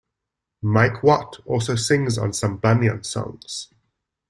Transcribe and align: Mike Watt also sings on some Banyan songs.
Mike 0.63 1.03
Watt 1.03 1.41
also 1.45 1.75
sings 1.75 2.17
on 2.17 2.33
some 2.33 2.57
Banyan 2.57 3.03
songs. 3.03 3.69